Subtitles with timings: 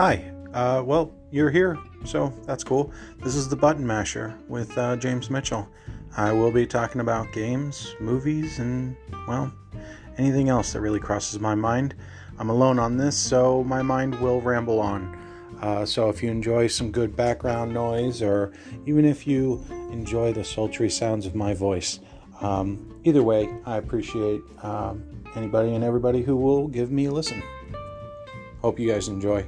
[0.00, 0.32] Hi.
[0.54, 2.90] Uh, well, you're here, so that's cool.
[3.22, 5.68] This is the Button Masher with uh, James Mitchell.
[6.16, 8.96] I will be talking about games, movies, and,
[9.28, 9.52] well,
[10.16, 11.96] anything else that really crosses my mind.
[12.38, 15.18] I'm alone on this, so my mind will ramble on.
[15.60, 18.54] Uh, so if you enjoy some good background noise, or
[18.86, 19.62] even if you
[19.92, 22.00] enjoy the sultry sounds of my voice,
[22.40, 25.04] um, either way, I appreciate um,
[25.36, 27.42] anybody and everybody who will give me a listen.
[28.62, 29.46] Hope you guys enjoy.